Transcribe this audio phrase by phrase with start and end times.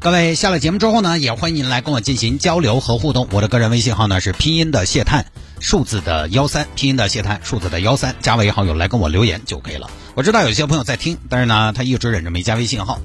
[0.00, 3.26] 各位下了节目之后呢，也欢迎您来跟我进行交流和互动。
[3.32, 5.26] 我的个人微信号呢是拼音的谢探，
[5.58, 9.90] 数字的幺三，拼音的谢探，数字的幺三，加为好友来跟我留言就可以了。
[10.14, 13.00] 我知道有些朋友在听，但是呢，他一直忍着没加微信号。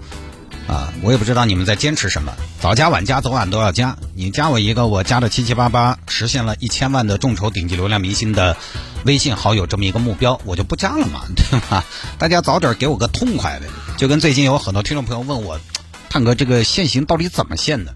[0.68, 3.98] 啊，我也不知道你们在坚持什么，早加晚加，早晚都要加。
[4.14, 8.56] 你加我一个，我加的七七八八，实现了一千万的众筹顶级流量明星的
[9.04, 11.84] 微信好友这么一个目标，我就不加了嘛，对吧？
[12.20, 13.66] 大家早点给我个痛快呗。
[13.98, 15.60] 就跟最近有很多听众朋友问我，
[16.14, 17.96] 探哥这个限行到底怎么限的？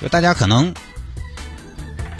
[0.00, 0.72] 就大家可能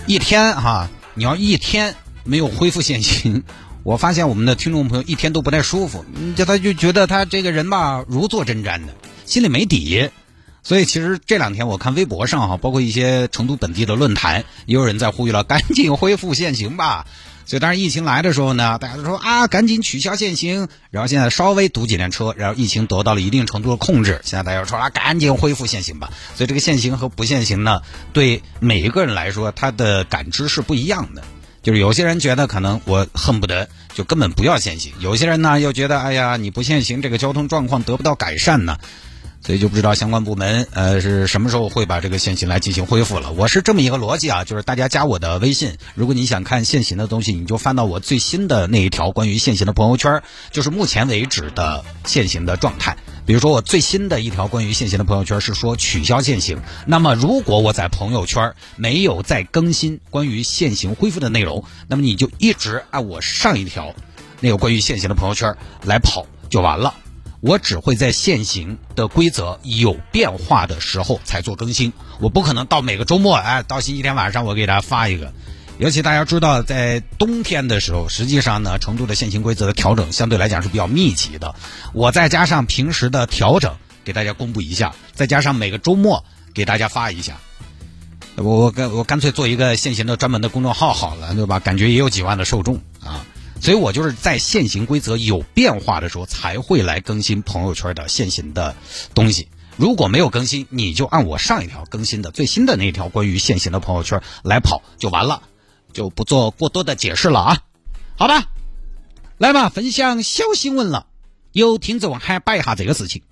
[0.04, 3.44] 一天哈，你要一天没有恢复限行，
[3.84, 8.94] 我发现我们的听众朋友一天都不太舒服，就他就觉得他这个人吧如坐针毡的。
[9.24, 10.10] 心里没底，
[10.64, 17.06] 所以其实这两天我看微博上哈，包括一些成都本地的论坛，也有人在呼吁了，赶紧恢复限行吧。
[17.46, 20.68] 所以当然疫情来的时候呢，大家都说啊，赶紧取消限行。
[20.90, 26.10] 然后现在稍微堵几辆车，然后疫情得到了一定程度的控制，现在大家说啊，赶紧恢复限行吧。
[26.34, 31.22] 所以这个限行和不限行呢，对每一个人来说，他的感知是不一样的。
[31.62, 38.78] 就是有些人觉得可能我恨不得就根本不要限行，有些人呢又觉得哎呀，你不限行，这个交通状况得不到改善呢。
[39.46, 43.30] 所以就不知道相关部门呃是什么时候会把这个限行来进行恢复了。
[43.30, 52.96] 我是这么一个逻辑啊，就是大家加我的微信，如果你想看限行的东西，你就翻到我最新的那一条关于限行的朋友圈，就是目前为止的限行的状态。
[53.24, 63.94] 比如说我最新的一条关于限行的朋友圈是说取消限行，那么如果我在朋友圈没有再更新关于限行恢复的内容，那么你就一直按我上一条
[64.40, 66.94] 那个关于限行的朋友圈来跑就完了。
[67.40, 75.32] 我只会在现行的规则有变化的时候才做更新，我不可能到每个周末，哎，到星期天晚上我给大家发一个。
[75.78, 81.54] 尤其大家知道，在冬天的时候，实际上呢，成都的限行规则的调整相对来讲是比较密集的。
[81.92, 86.24] 我再加上平时的调整，给大家公布一下，再加上每个周末
[86.54, 87.36] 给大家发一下。
[88.36, 91.58] 我我干我干脆做一个现行的专门的公众号好了，对吧？
[91.58, 92.80] 感觉也有几万的受众。
[93.60, 98.76] 所以我就是在现行规则有变化的时候才会来更新朋友圈的现行的
[99.14, 99.48] 东西。
[99.76, 105.42] 如果没有更新，你就按我上一条更新的最新的那条关于现行的朋友圈来跑就完了，
[105.92, 107.62] 就不做过多的解释了啊。
[108.16, 108.44] 好吧，
[109.36, 111.06] 来吧，分享小新闻了。
[111.52, 113.22] 有听众还摆一下这个事情：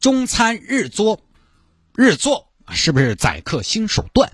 [0.00, 1.20] 中餐日作，
[1.94, 4.32] 日作是不是宰客新手段？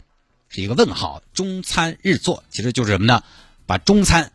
[0.48, 1.22] 是一个问号。
[1.34, 3.22] 中餐日作其实就是什么呢？
[3.66, 4.32] 把中餐。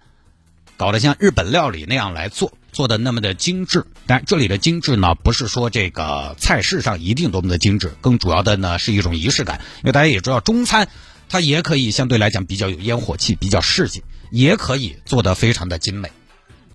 [0.78, 3.88] 搞得像日本料理那样来做，做的那么的精致。
[4.06, 9.60] 但这里的精致呢，不是说这个菜式上一定多么的精致，更主要的呢是一种仪式感。
[9.78, 10.88] 因为大家也知道，中餐
[11.28, 16.12] 它也可以相对来讲比较有烟火气，比较市井，也可以做得非常的精美。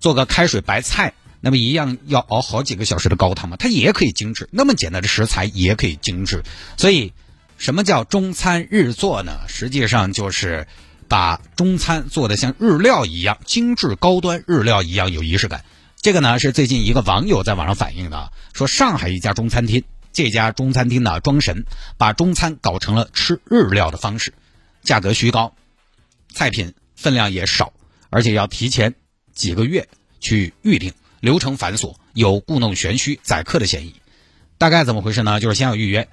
[0.00, 4.48] 做个开水白菜，那么一样要熬好几个小时的高汤嘛，它也可以精致。
[4.50, 6.42] 那么简单的食材也可以精致。
[6.76, 7.12] 所以，
[7.56, 9.42] 什么叫中餐日做呢？
[9.46, 10.66] 实际上就是。
[11.12, 15.62] 把中餐做的像日料一样精致高端，日料一样有仪式感。
[16.00, 19.84] 这个呢是最近一个网友在网上反映的，说上海一家中餐厅，
[20.14, 21.66] 这家中餐厅呢装神，
[21.98, 24.32] 把中餐搞成了吃日料的方式，
[24.82, 25.54] 价格虚高，
[26.32, 27.74] 菜品分量也少，
[28.08, 28.94] 而且要提前
[29.34, 33.96] 几个月去预定，流程繁琐，有故弄玄虚宰客的嫌疑。
[34.56, 35.40] 大概怎么回事呢？
[35.40, 36.08] 就是先要预约。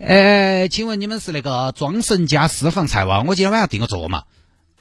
[0.00, 3.22] 呃，请问你们是那个庄神家私房菜吗？
[3.28, 4.24] 我今天晚上订个座嘛。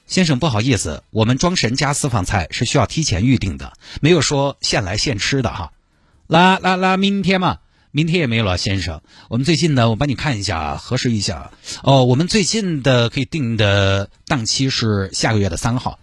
[0.09, 5.71] 先生，不好意思，我们庄神家私房菜是需要提前预定的，没有说现来现吃的哈。
[6.25, 7.59] 那那那明天嘛，
[7.91, 9.03] 明天也没有了，先生。
[9.29, 11.51] 我们最近呢，我帮你看一下，核实一下。
[11.83, 15.99] 哦，我们最近的可以定的档期是下个月的三号。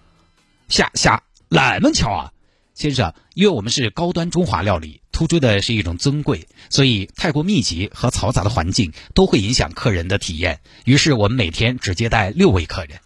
[0.69, 2.33] 下下那么巧啊，
[2.77, 10.61] 先生，因为我们是高端中华料理，突出的是一种尊贵，所以太过密集和嘈杂的环境都会影响客人的体验。
[10.85, 13.01] 于是我们每天只接待六位客人。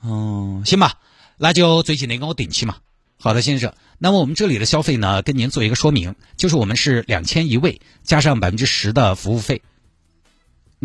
[0.00, 0.94] 哦，行吧，
[1.36, 2.76] 那就最近的给我定起嘛。
[3.18, 3.74] 好的，先生。
[3.98, 9.60] 那么我们这里的消费呢，跟您做一个说明，就是我们是两千一位，加上百分之十的服务费。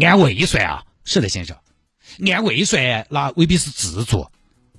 [0.01, 0.83] 按位算啊？
[1.05, 1.55] 是的，先生。
[2.29, 4.27] 按位算，那未必是自助，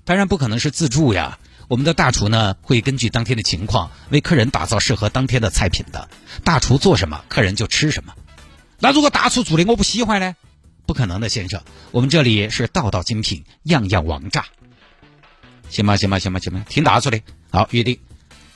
[0.04, 1.38] 当然不可能是自助呀。
[1.68, 6.08] 我们的大厨呢，会根据当天的情况，为客人打造适合当天的菜品的。
[6.44, 8.14] 大厨做什么，客人就吃什么。
[8.78, 10.36] 那如果大厨做的我不喜欢呢？
[10.86, 11.62] 不可能的，先生。
[11.90, 14.46] 我们这里是道道精品，样样王炸。
[15.68, 17.20] 行吧，行吧，行吧，行吧，听大说的。
[17.50, 17.98] 好，预定。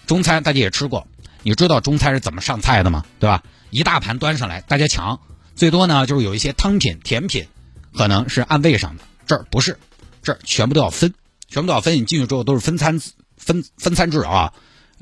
[0.06, 1.06] 中餐大家也吃过，
[1.43, 3.05] 你知道中餐是怎么上菜的吗？
[3.19, 3.43] 对吧？
[3.71, 5.21] 一大盘端上来，大家抢。
[5.56, 7.47] 最多呢，就是有一些汤品、甜品，
[7.94, 9.05] 可能是按位上的。
[9.27, 9.79] 这儿不是，
[10.23, 11.15] 这儿全部都要分，
[11.49, 11.94] 全部都要分。
[11.94, 13.00] 你进去之后都是分餐
[13.37, 14.53] 分分餐制啊，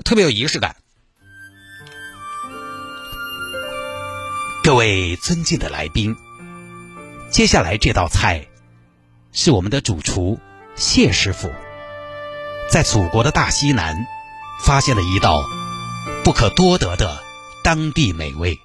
[0.05, 0.77] 特别有仪式感。
[4.63, 6.15] 各位尊敬的来宾，
[7.31, 8.47] 接下来这道菜
[9.33, 10.39] 是我们的主厨
[10.77, 11.51] 谢师傅
[12.71, 14.07] 在祖国的大西南
[14.61, 15.43] 发现了一道
[16.25, 17.23] 不可多得的
[17.63, 18.59] 当地美味。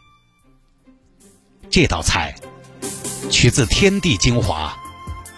[1.69, 2.35] 这道菜
[3.29, 4.77] 取自天地精华，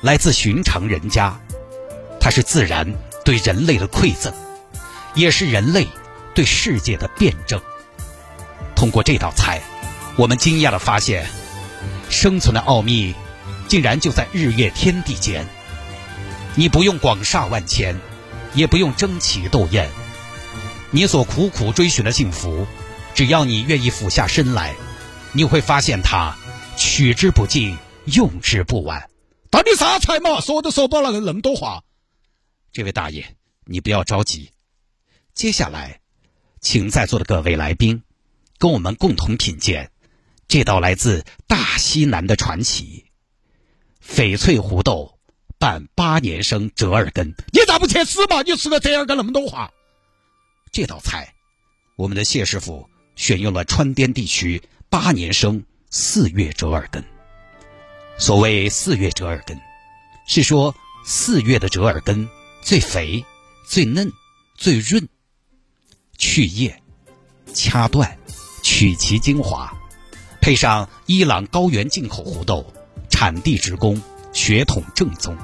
[0.01, 1.39] 来自寻常人家，
[2.19, 2.93] 它是自然
[3.23, 4.33] 对人类的馈赠，
[5.13, 5.87] 也是人类
[6.33, 7.59] 对世界的辩证。
[8.75, 9.61] 通过这道菜。
[10.17, 11.27] 我们惊讶的发现，
[12.15, 13.13] 生存的奥秘
[13.67, 15.45] 竟然就在日月天地间。
[16.55, 17.99] 你不用广厦万千，
[18.53, 19.89] 也不用争奇斗艳，
[20.91, 22.65] 你所苦苦追寻的幸福，
[23.13, 24.73] 只要你愿意俯下身来，
[25.33, 26.37] 你会发现它
[26.77, 29.09] 取之不尽，用之不完。
[29.51, 30.39] 到底啥菜嘛？
[30.39, 31.83] 说都说不了那么多话。
[32.71, 33.35] 这位大爷，
[33.65, 34.51] 你不要着急，
[35.33, 35.99] 接下来，
[36.61, 38.03] 请在座的各位来宾，
[38.57, 39.91] 跟我们共同品鉴。
[40.47, 43.05] 这道来自大西南的传奇——
[44.05, 45.19] 翡翠胡豆
[45.57, 48.41] 拌八年生折耳根，你咋不去死嘛？
[48.43, 49.71] 你吃个折耳根那么多话。
[50.71, 51.33] 这道菜，
[51.95, 57.03] 我们的谢师傅选用了川滇地区八年生四月折耳根。
[58.17, 59.59] 所谓四月折耳根，
[60.27, 60.75] 是说
[61.05, 62.29] 四月的折耳根
[62.61, 63.25] 最肥、
[63.67, 64.11] 最嫩、
[64.57, 65.07] 最润。
[66.17, 66.81] 去叶、
[67.53, 68.17] 掐断，
[68.63, 69.69] 取其精华。
[70.45, 72.71] 配上伊朗高原进口胡豆，
[73.09, 73.99] 产地直供，
[74.31, 75.35] 血统正宗。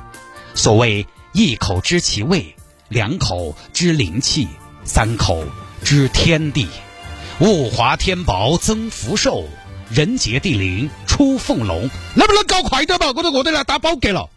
[0.53, 2.55] 所谓一口知其味，
[2.87, 4.47] 两口知灵气，
[4.83, 5.43] 三口
[5.83, 6.67] 知天地。
[7.39, 9.45] 物华天宝增福寿，
[9.89, 11.89] 人杰地灵出凤龙。
[12.13, 13.07] 能不能搞快点吧？
[13.07, 14.29] 我都饿得来打饱嗝了。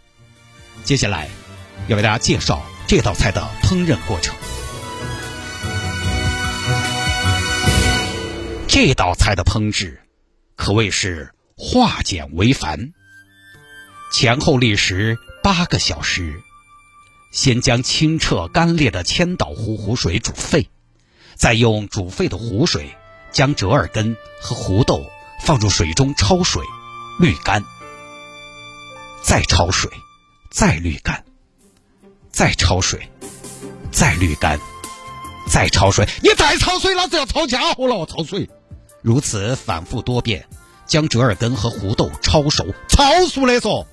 [0.82, 1.28] 接下来
[1.88, 4.34] 要为大家介绍这道菜的烹饪过程。
[8.66, 10.00] 这道菜的烹制。
[10.64, 12.94] 可谓是化简为繁，
[14.10, 16.40] 前后历时八个小时。
[17.32, 20.70] 先将清澈干裂的千岛湖湖水煮沸，
[21.34, 22.96] 再用煮沸的湖水
[23.30, 25.04] 将折耳根和胡豆
[25.42, 26.62] 放入水中焯水、
[27.20, 27.62] 滤干，
[29.22, 29.90] 再焯水，
[30.50, 31.26] 再滤干，
[32.32, 33.06] 再焯水，
[33.92, 34.58] 再滤干，
[35.46, 36.08] 再焯水。
[36.22, 38.06] 你再焯水，老子要抄家伙了！
[38.06, 38.48] 焯水。
[39.02, 40.48] 如此反复多遍，
[40.86, 43.86] 将折耳根和胡豆焯熟，焯熟的说，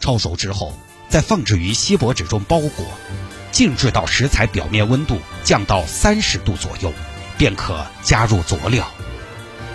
[0.00, 0.72] 焯熟之后，
[1.08, 2.86] 再放置于锡箔纸中包裹，
[3.52, 6.92] 静置到食材表面温度降到三十度左右，
[7.38, 8.90] 便可加入佐料。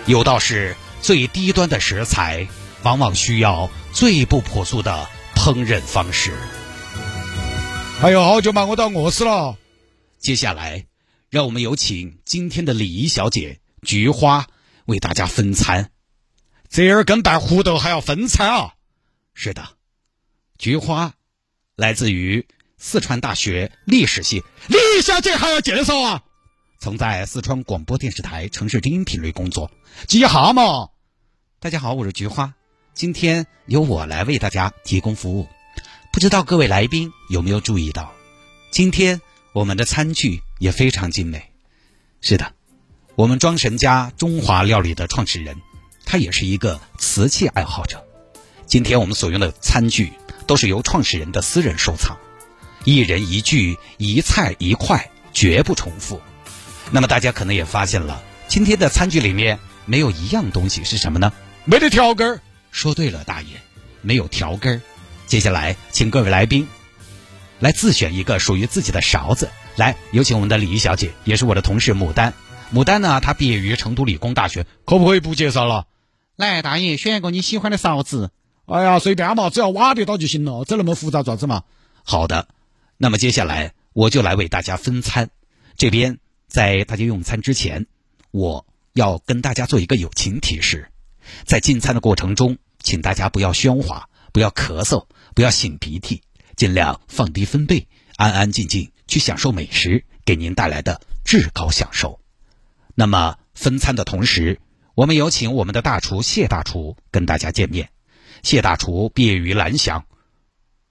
[0.06, 2.46] 有道是，最低端的食材，
[2.82, 6.32] 往往需要最不朴素的烹饪方式。
[8.02, 9.56] 哎呦，好久嘛，我都要饿死了。
[10.18, 10.84] 接下来，
[11.30, 14.46] 让我们有请今天的礼仪小姐菊花。
[14.86, 15.90] 为大家分餐，
[16.70, 18.74] 折耳根拌胡豆还要分餐啊！
[19.34, 19.70] 是的，
[20.56, 21.14] 菊花
[21.74, 22.46] 来自于
[22.78, 26.22] 四川大学历史系，李小姐还要介绍啊！
[26.78, 29.68] 曾在四川广播电视台城市精英频率工作，
[30.06, 30.90] 几哈嘛？
[31.58, 32.54] 大家好，我是菊花，
[32.94, 35.48] 今天由我来为大家提供服务。
[36.12, 38.12] 不知道各位来宾有没有注意到，
[38.70, 39.20] 今天
[39.52, 41.50] 我们的餐具也非常精美。
[42.20, 42.54] 是的。
[43.16, 45.60] 我们庄神家中华料理的创始人，
[46.10, 48.04] 他也是一个瓷器爱好者。
[48.66, 50.12] 今天我们所用的餐具
[50.48, 52.16] 都是由创始人的私人收藏，
[52.82, 56.20] 一人一具，一菜一块，绝不重复。
[56.90, 61.32] 那么大家可能也发现了，今天的餐具里面没有一样东西是什么呢？
[61.64, 62.40] 没得调根儿。
[62.72, 63.50] 说对了，大爷，
[64.02, 64.80] 没有调根儿。
[65.28, 66.66] 接下来，请各位来宾
[67.60, 69.48] 来自选一个属于自己的勺子。
[69.76, 72.34] 来，有请我们的李小姐，也是我的同事牡丹。
[72.74, 73.20] 牡丹呢？
[73.20, 75.86] 她毕业于成都理工大学，可不可以不介绍了？
[76.40, 78.30] 来，大爷，选一个你喜欢的勺子。
[78.64, 81.64] 哎呀，随便嘛，只要挖得到就行了，整那么复杂，爪子嘛？
[82.02, 82.48] 好的，
[82.96, 85.28] 那么接下来我就来为大家分餐。
[85.76, 86.18] 这边
[86.48, 87.86] 在大家用餐之前，
[88.30, 90.90] 我要跟大家做一个友情提示：
[91.44, 95.04] 在进餐的过程中，请大家不要喧哗，不要咳嗽，
[95.34, 96.22] 不要擤鼻涕，
[96.56, 102.18] 尽量放低分贝，安安静静去享受美食给您带来的至高享受。
[102.94, 104.58] 那么分餐的同时，
[105.00, 107.88] 我们有请我们的大厨谢大厨跟大家见面。
[108.42, 110.04] 谢大厨毕业于蓝翔。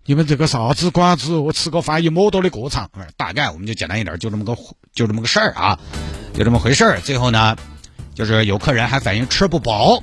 [0.04, 1.36] 你们这个啥子馆子？
[1.36, 2.90] 我吃个饭一摸多的过场。
[3.18, 4.58] 大概我们就简单一点，就这么个
[4.94, 5.80] 就这么个事儿啊，
[6.34, 7.02] 就这么回事儿。
[7.02, 7.56] 最后呢，
[8.16, 10.02] 就是有客人还反映吃不饱，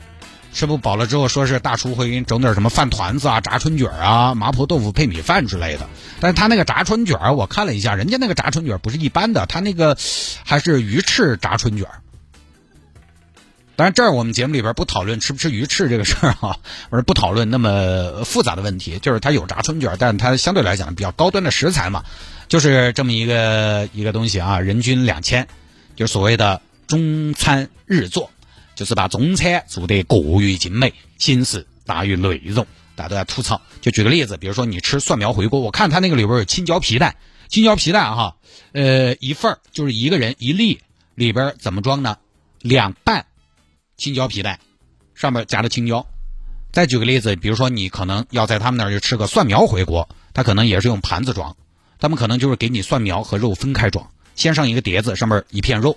[0.53, 5.89] 吃不饱了之后，说是大厨会给你整点什么饭团子啊、炸春卷啊、麻婆豆腐配米饭之类的。
[6.21, 9.99] 但他那个炸春卷，我看了一下，人家那个炸春卷不是一般的，他那个
[10.45, 11.89] 还是鱼翅炸春卷。
[13.77, 18.99] 当然，这儿我们节目里边不讨论吃不吃鱼翅这个事儿哈， 而不讨论那么复杂的问题。
[18.99, 22.03] 就是它有炸春卷，但它相对来讲比较高端的食材嘛，
[22.49, 25.47] 就是这么一个一个东西啊，人均两千，
[25.95, 28.31] 就是所谓的中餐日做，
[28.75, 33.61] 就是把中餐做得过于精美，形式大于内容，大家都在吐槽。
[33.83, 37.17] 就举个例子，比如说你吃蒜苗回锅，我看它那个里边有青椒皮蛋，
[37.49, 38.37] 青椒皮蛋哈，
[38.73, 40.81] 呃，一份儿就是一个人一粒，
[41.15, 42.17] 里边怎么装呢？
[42.63, 43.26] 两半。
[43.97, 44.59] 青椒皮带，
[45.15, 46.07] 上面夹着青椒。
[46.73, 51.57] 再举个例子，比如说你可能要在他们那儿去吃个蒜苗回锅，他可能也是用盘子装，
[51.99, 55.97] 他们可能就是给你蒜苗和肉分开装，先上一个碟子，上面一片肉，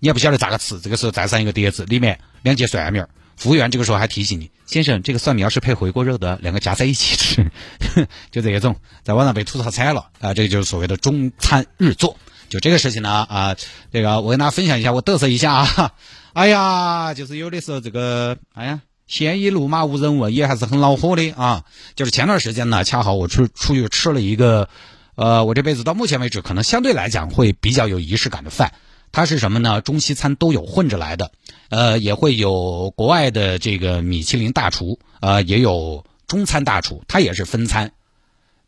[0.00, 3.08] 你也不晓得咋个吃，这个时候再上一个碟子，里面两节蒜苗。
[3.34, 7.50] 服务员这个时候还提醒你，先生，这个蒜苗是配回锅肉的，两个夹在一起吃，
[8.30, 10.34] 就这种，在网上被吐槽惨了啊！
[10.34, 12.16] 这个就是所谓的中餐日做。
[12.50, 13.56] 就这个事情呢啊，
[13.90, 15.92] 这个我跟大家分享一下，我嘚瑟一下啊。
[16.32, 21.64] 哎呀，就是有的时候这个，哎呀，鲜衣怒马无人问，也还是很恼火的啊。
[21.94, 24.68] 就是前段时间呢，恰好我出出去吃了一个，
[25.14, 28.72] 呃，我这辈子到目前为止可能相对来讲会比较有仪式感的饭。
[29.12, 29.82] 它是什么呢？
[29.82, 31.32] 中西餐都有混着来的，
[31.68, 37.92] 呃，也会有国外的这个米其林大厨，呃，也有中餐大厨，它也是分餐。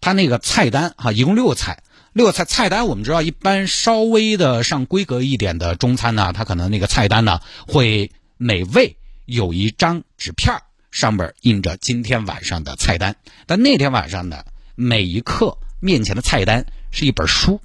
[0.02, 1.82] 它那个菜单哈，一共六个菜。
[2.14, 13.16] 六个菜菜单，我们知道，一般稍微的上规格一点的中餐呢，它可能那个菜单呢会每位有一张纸片上面印着今天晚上的菜单。
[13.46, 14.44] 但那天晚上呢，
[14.76, 17.60] 每一刻面前的菜单是一本书，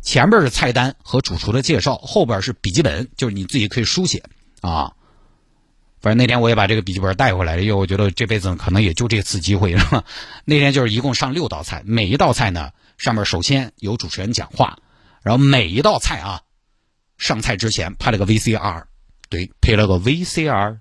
[0.00, 4.22] 前边是菜单和主厨的介绍，后边是笔记本，就是你自己可以书写
[4.62, 4.94] 啊。
[6.00, 10.04] 反正那天我也把这个笔记本带回来了，因为我觉得这辈子可能也就这次机会是吧？
[10.46, 12.70] 那天就是一共上六道菜，每一道菜呢。
[13.00, 14.78] 上面首先有主持人讲话，
[15.22, 16.42] 然后每一道菜啊，
[17.16, 18.84] 上菜之前拍了个 VCR，
[19.30, 20.80] 对，配了个 VCR。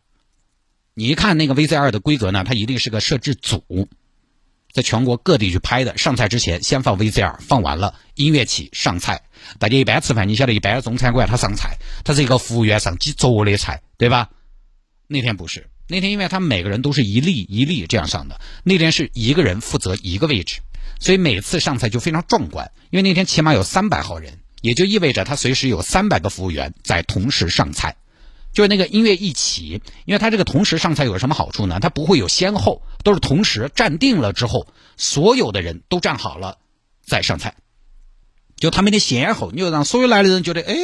[0.96, 3.88] 你一看那个 VCR 的规格呢，它一定是个摄制组，
[4.74, 5.98] 在全国各地去拍的。
[5.98, 9.24] 上菜之前先放 VCR，放完了音乐起上菜。
[9.58, 14.30] 大家一般吃饭，你晓得一般中餐馆他上菜，他是一个服务员上几桌的菜，对吧？
[15.08, 20.62] 那天不是，那天因为他们每个人都是一粒一粒这样上的，那天是一个人负责一个位置。
[21.00, 27.96] 所以每次上菜就非常壮观，因为那天起码有三百号人，也就意味着他随时有三百个服务员在同时上菜。
[28.52, 31.80] 就是那个音乐一起，因为他这个同时上菜有什么好处呢？
[31.80, 34.68] 他不会有先后，都是同时站定了之后，
[34.98, 36.58] 所有的人都站好了
[37.06, 37.56] 再上菜。
[38.60, 40.76] 就他没得先后，你就让所有来的人觉得，哎，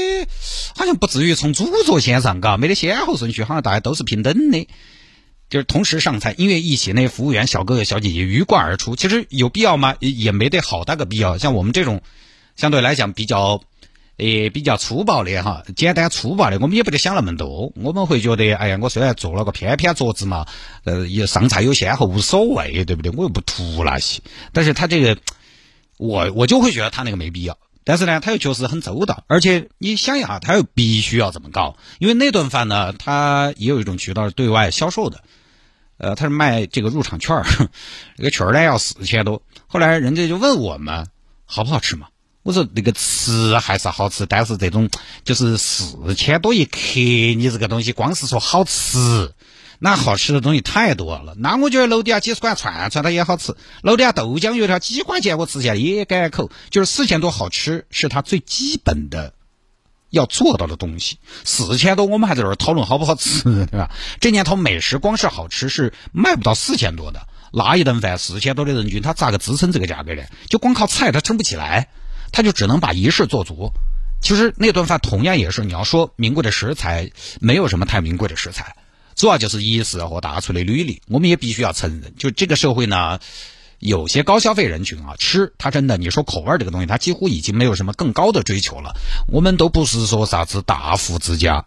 [0.76, 4.68] 好像不至于从主座先上，嘎，没得先后顺序，好像大家都是平等的。
[5.48, 8.96] 就是同时上菜，音乐一起，那服务员小哥哥小姐姐鱼贯而出。
[8.96, 9.96] 其实有必要吗？
[10.00, 11.38] 也没得好大个必要。
[11.38, 12.02] 像我们这种
[12.56, 13.62] 相对来讲比较，
[14.18, 17.72] 诶比较粗暴的哈，简单粗暴的，我们也不得想那么多。
[17.76, 20.48] 我们会觉得，哎呀，我虽然坐了个偏偏桌子嘛，
[20.84, 23.12] 呃，也上菜有先后无所谓，对不对？
[23.12, 24.22] 我又不图那些。
[24.52, 25.16] 但是他这个，
[25.98, 27.58] 我我就会觉得他那个没必要。
[27.84, 35.22] 但是呢，他又确实很周到，而且你想一下，他又必须要这么搞，因为那顿饭呢，他也有一种渠道是对外销售的。
[35.98, 37.46] 呃，他是卖这个入场券儿，
[38.18, 39.42] 这个券儿呢要四千多。
[39.68, 41.08] 后来人家就问我们
[41.46, 42.08] 好不好吃嘛？
[42.44, 44.90] 我说那个吃还是好吃，但是这种
[45.24, 49.32] 就是四千多一克，你这个东西光是说好吃，
[49.80, 51.34] 那好吃的东西太多了。
[51.38, 56.50] 那我觉得楼底下几十块串串它也好吃，楼底下豆浆油条几块钱我吃起来也改口。
[56.70, 59.34] 就是四千多好吃是它最基本的。
[60.12, 63.92] 要做到的东西，四千多，我们还在这儿讨论好不好吃， 对吧？
[64.22, 70.24] 这年头美食光是好吃是卖不到四千多的，那一顿饭四千多的人均，他咋个支撑这个价格呢？
[70.48, 71.90] 就光靠菜他撑不起来，
[72.32, 73.72] 他就只能把仪式做足。
[74.22, 78.74] 其实那顿饭同样也是，你要说名贵的食材，没有什么太名贵的食材，
[79.16, 83.20] 主要就是仪式和大厨的履历，我们也必须要承认，就这个社会呢。
[83.80, 88.96] 有些高消费人群啊，吃他真的，你说口味这个东西，他几乎已经没有什么更高的追求了。
[89.28, 91.66] 我们都不是说啥子大富之家，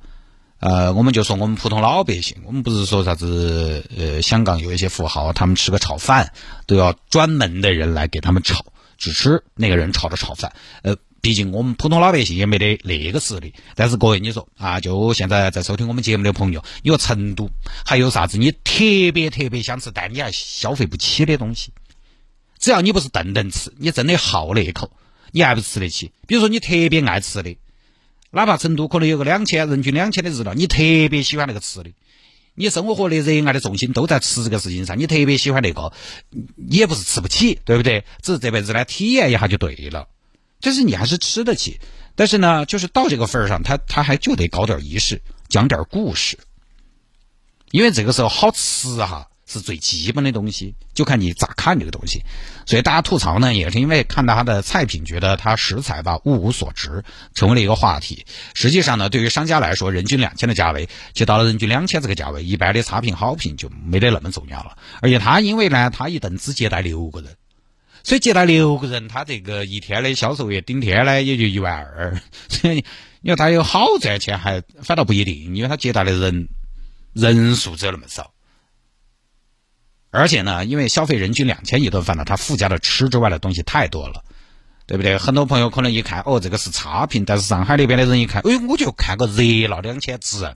[0.59, 6.33] 呃，我们就说我们普通老百姓，我们不是说啥子呃，香港有一些富豪，他们吃个炒饭
[6.67, 8.65] 都要专门的人来给他们炒，
[8.97, 10.97] 只吃那个人炒的炒饭，呃。
[11.21, 13.55] 毕竟我们普通老百姓也没得那个实力。
[13.75, 17.51] 但是各位，你说啊，就现在在收听我们节目的朋友，你说成都
[17.85, 21.73] 还有啥子你特别特别想吃，但你还消费不起的东西？
[22.59, 24.91] 只要你不是顿顿吃，你真的好那一口，
[25.33, 26.13] 你还不吃得起。
[26.27, 27.57] 比如说你特别爱吃的，
[28.31, 30.79] 哪怕成都可能有个两千人均两千的日料，你特
[31.11, 31.91] 别喜欢那个吃的。
[32.55, 35.93] 你生活的热爱的重心都在吃这个事情上，你特别喜欢那个，
[36.57, 38.05] 你也不是吃不起，对不对？
[38.21, 40.09] 只是这辈子呢，体验一下就对了。
[40.61, 41.79] 就是你还是吃得起，
[42.15, 46.39] 但是呢，就是到这个份儿上，他他还就得搞点仪式，讲点故事，
[47.71, 49.29] 因为这个时候好吃哈。
[49.51, 52.21] 是最基本的东西，就看你咋看这个东西。
[52.67, 57.03] 所以大家吐槽呢，也是因为看到他的菜品，觉得他食材吧物无所值，
[57.35, 58.27] 成为了一个话题。
[58.53, 64.77] 实际上呢，对于商家来说，人均两千的价位，就到了人均两千这个价位，一般的差评好评就没得那么重要了。
[65.01, 67.35] 而且他因为呢，他一顿只接待六个人，
[68.09, 72.19] 所以接待六个人，他这个一天的销售额顶天呢也就一万二。
[72.49, 72.83] 所以
[73.21, 76.49] 你说他有好赚钱，还反倒不一定，因为他接待的人
[77.13, 78.33] 人数只有那么少。
[80.11, 84.25] 而且呢，因为消费人均两千一顿饭呢，他附加的吃之外的东西太多了，
[84.87, 85.19] 对不对？
[85.19, 90.51] 很多朋友可能一看，哦，这个是差评，但是上海那边的人一看，哎，我就看个热闹，两千值，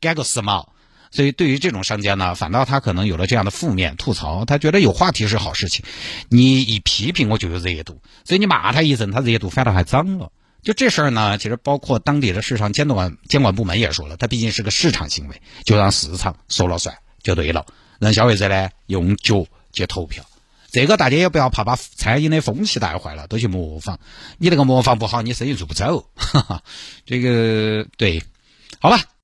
[0.00, 0.68] 赶个时髦。
[1.14, 5.84] 所以对于这种商家呢，反倒他可能有了这样的负面吐槽，他觉得有话题是好事情，
[6.28, 10.32] 你一批评我就有热度，所以你骂他一阵，他热度反倒还涨了。
[10.64, 17.64] 就这事儿呢，其实包括当地的市场监管监管部门也说了，它毕竟是个市场行为，就让市场说了算就对了。
[18.00, 20.24] 让消费者呢用脚去投票，
[20.72, 24.00] 这个大家也不要怕把餐饮的风气带坏了，都去模仿。
[24.38, 26.10] 你那个模仿不好，你生意做不走。
[26.16, 26.62] 哈哈，
[27.06, 28.20] 这个对，
[28.80, 29.04] 好吧。